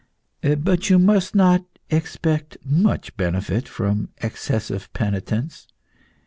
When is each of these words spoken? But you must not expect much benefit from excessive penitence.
But 0.57 0.89
you 0.89 0.97
must 0.97 1.35
not 1.35 1.63
expect 1.91 2.57
much 2.65 3.15
benefit 3.17 3.67
from 3.67 4.09
excessive 4.17 4.91
penitence. 4.93 5.67